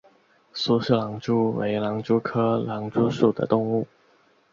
[0.51, 3.85] 苏氏狼蛛为狼蛛科狼蛛属的动物。